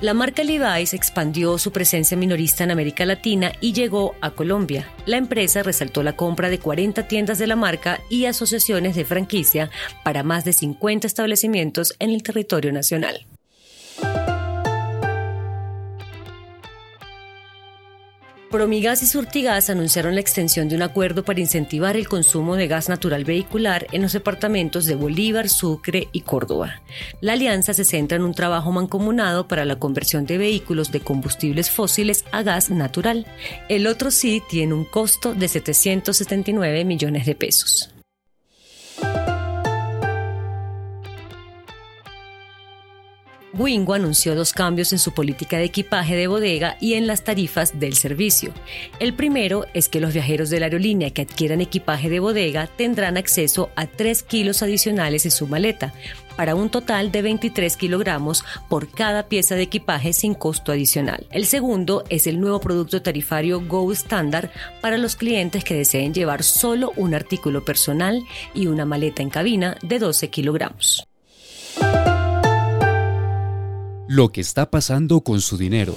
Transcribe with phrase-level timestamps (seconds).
[0.00, 4.88] La marca Levi's expandió su presencia minorista en América Latina y llegó a Colombia.
[5.06, 9.70] La empresa resaltó la compra de 40 tiendas de la marca y asociaciones de franquicia
[10.04, 13.26] para más de 50 establecimientos en el territorio nacional.
[18.50, 22.88] Promigas y Surtigas anunciaron la extensión de un acuerdo para incentivar el consumo de gas
[22.88, 26.80] natural vehicular en los departamentos de Bolívar, Sucre y Córdoba.
[27.20, 31.70] La alianza se centra en un trabajo mancomunado para la conversión de vehículos de combustibles
[31.70, 33.26] fósiles a gas natural.
[33.68, 37.97] El otro sí tiene un costo de 779 millones de pesos.
[43.54, 47.78] Wingo anunció dos cambios en su política de equipaje de bodega y en las tarifas
[47.80, 48.52] del servicio.
[49.00, 53.16] El primero es que los viajeros de la aerolínea que adquieran equipaje de bodega tendrán
[53.16, 55.92] acceso a 3 kilos adicionales en su maleta,
[56.36, 61.26] para un total de 23 kilogramos por cada pieza de equipaje sin costo adicional.
[61.32, 66.44] El segundo es el nuevo producto tarifario Go Standard para los clientes que deseen llevar
[66.44, 68.22] solo un artículo personal
[68.54, 71.08] y una maleta en cabina de 12 kilogramos.
[74.10, 75.94] Lo que está pasando con su dinero.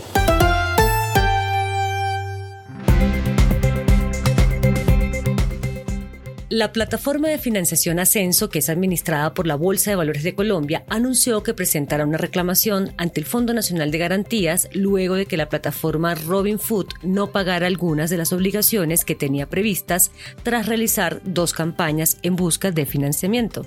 [6.50, 10.84] La plataforma de financiación Ascenso, que es administrada por la Bolsa de Valores de Colombia,
[10.90, 15.48] anunció que presentará una reclamación ante el Fondo Nacional de Garantías luego de que la
[15.48, 20.12] plataforma Robin Food no pagara algunas de las obligaciones que tenía previstas
[20.44, 23.66] tras realizar dos campañas en busca de financiamiento.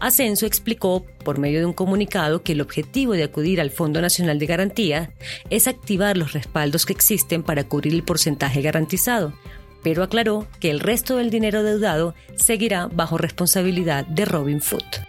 [0.00, 4.38] Ascenso explicó por medio de un comunicado que el objetivo de acudir al Fondo Nacional
[4.38, 5.12] de Garantía
[5.50, 9.32] es activar los respaldos que existen para cubrir el porcentaje garantizado,
[9.82, 15.07] pero aclaró que el resto del dinero deudado seguirá bajo responsabilidad de Robin Food.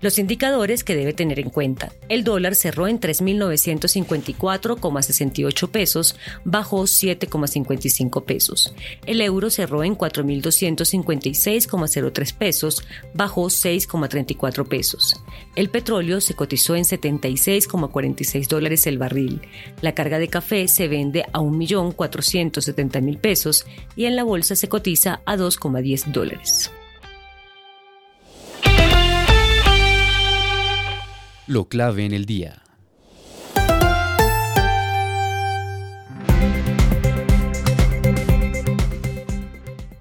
[0.00, 1.92] Los indicadores que debe tener en cuenta.
[2.08, 8.72] El dólar cerró en 3.954,68 pesos, bajó 7,55 pesos.
[9.04, 15.22] El euro cerró en 4.256,03 pesos, bajó 6,34 pesos.
[15.54, 19.42] El petróleo se cotizó en 76,46 dólares el barril.
[19.82, 25.20] La carga de café se vende a 1.470.000 pesos y en la bolsa se cotiza
[25.26, 26.70] a 2,10 dólares.
[31.50, 32.62] Lo clave en el día.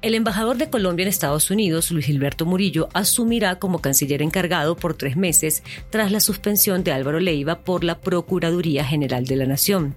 [0.04, 4.94] El embajador de Colombia en Estados Unidos, Luis Gilberto Murillo, asumirá como canciller encargado por
[4.94, 9.96] tres meses tras la suspensión de Álvaro Leiva por la Procuraduría General de la Nación.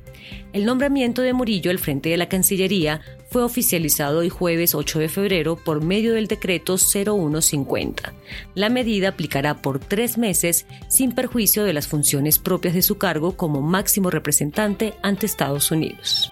[0.54, 3.02] El nombramiento de Murillo al frente de la Cancillería
[3.32, 8.12] fue oficializado hoy jueves 8 de febrero por medio del decreto 0150.
[8.54, 13.36] La medida aplicará por tres meses sin perjuicio de las funciones propias de su cargo
[13.36, 16.30] como máximo representante ante Estados Unidos.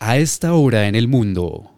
[0.00, 1.73] A esta hora en el mundo.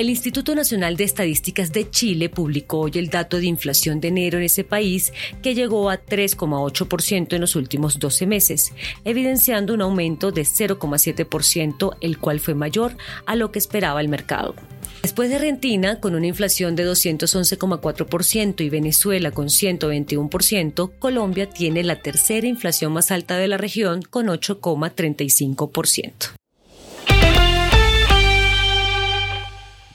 [0.00, 4.38] El Instituto Nacional de Estadísticas de Chile publicó hoy el dato de inflación de enero
[4.38, 5.12] en ese país,
[5.42, 8.72] que llegó a 3,8% en los últimos 12 meses,
[9.04, 12.96] evidenciando un aumento de 0,7%, el cual fue mayor
[13.26, 14.54] a lo que esperaba el mercado.
[15.02, 22.00] Después de Argentina, con una inflación de 211,4% y Venezuela con 121%, Colombia tiene la
[22.00, 26.39] tercera inflación más alta de la región con 8,35%.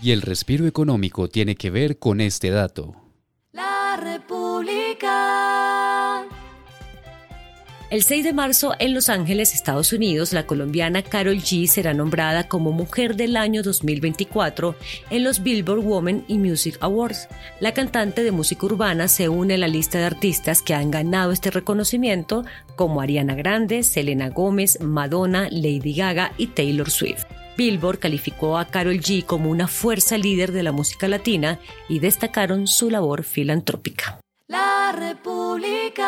[0.01, 2.95] Y el respiro económico tiene que ver con este dato.
[3.53, 5.45] La República.
[7.91, 12.47] El 6 de marzo en Los Ángeles, Estados Unidos, la colombiana Carol G será nombrada
[12.47, 14.75] como Mujer del Año 2024
[15.11, 17.29] en los Billboard Women y Music Awards.
[17.59, 21.31] La cantante de música urbana se une a la lista de artistas que han ganado
[21.31, 22.43] este reconocimiento
[22.75, 27.25] como Ariana Grande, Selena Gómez, Madonna, Lady Gaga y Taylor Swift.
[27.57, 32.67] Billboard calificó a Carol G como una fuerza líder de la música latina y destacaron
[32.67, 34.19] su labor filantrópica.
[34.47, 36.05] La República.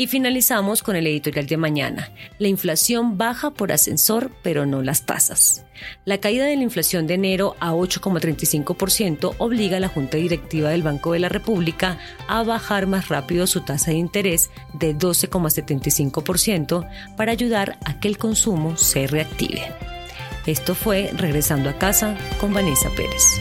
[0.00, 2.10] Y finalizamos con el editorial de mañana.
[2.38, 5.66] La inflación baja por ascensor, pero no las tasas.
[6.06, 10.82] La caída de la inflación de enero a 8,35% obliga a la Junta Directiva del
[10.82, 11.98] Banco de la República
[12.28, 16.88] a bajar más rápido su tasa de interés de 12,75%
[17.18, 19.60] para ayudar a que el consumo se reactive.
[20.46, 23.38] Esto fue Regresando a casa con Vanessa Pérez.